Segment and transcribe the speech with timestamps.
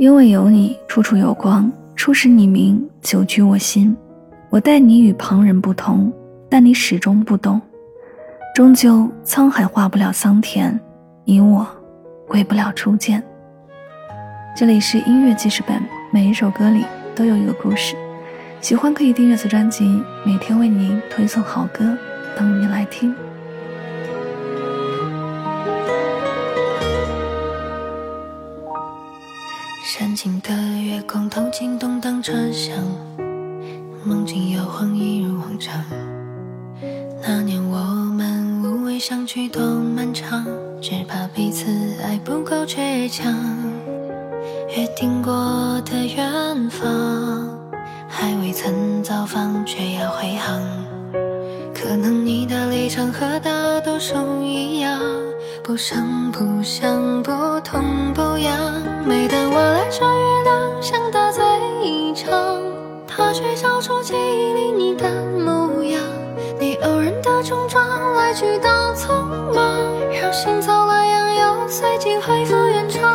[0.00, 1.70] 因为有你，处处有光。
[1.94, 3.94] 初识你名，久居我心。
[4.48, 6.10] 我待你与旁人不同，
[6.48, 7.60] 但你始终不懂。
[8.54, 10.80] 终究沧海化不了桑田，
[11.26, 11.66] 你我
[12.26, 13.22] 归不了初见。
[14.56, 15.78] 这里是音乐记事本，
[16.10, 16.82] 每一首歌里
[17.14, 17.94] 都有一个故事。
[18.62, 19.84] 喜欢可以订阅此专辑，
[20.24, 21.94] 每天为您推送好歌，
[22.34, 23.14] 等你来听。
[29.82, 32.76] 山尽的月光透进动荡车厢，
[34.04, 35.82] 梦境摇晃一如往常。
[37.22, 37.78] 那年我
[38.14, 40.44] 们无畏相聚多漫长，
[40.82, 41.64] 只怕彼此
[42.04, 43.34] 爱不够倔强。
[44.76, 47.48] 约定过的远方，
[48.06, 50.60] 还未曾造访，却要回航。
[51.74, 55.00] 可能你的立场和大多数一样。
[55.64, 58.69] 不声不响，不痛不痒。
[59.10, 61.42] 每当我来着月亮，想大醉
[61.82, 62.30] 一场，
[63.08, 66.00] 它却照出记忆里你的模样。
[66.60, 67.84] 你偶然的冲撞，
[68.14, 69.66] 来去都匆忙，
[70.12, 73.12] 让心走了样，又随即恢复原状。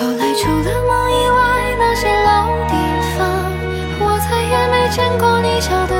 [0.00, 2.74] 后来除了梦以外，那些老地
[3.18, 3.28] 方，
[4.00, 5.94] 我再也没见过你笑的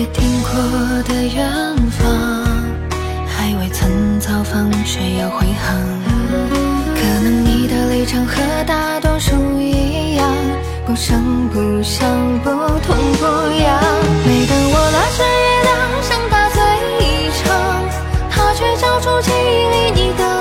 [0.00, 0.48] 约定过
[1.02, 2.08] 的远方，
[3.28, 5.76] 还未曾造访，却要回航。
[6.94, 8.34] 可能你的立场和
[8.66, 10.26] 大多数一样，
[10.86, 12.08] 不声不响，
[12.42, 13.26] 不痛不
[13.60, 13.78] 痒。
[14.24, 16.62] 每当我拉着月亮想大醉
[17.00, 17.52] 一场，
[18.30, 20.39] 它却照出记忆里你的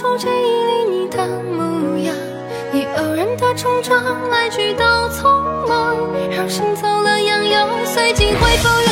[0.00, 2.16] 出记忆里你的模样，
[2.72, 5.28] 你偶然的冲撞，来去都匆
[5.68, 5.94] 忙，
[6.30, 8.89] 让心走了样，又随即恢复原。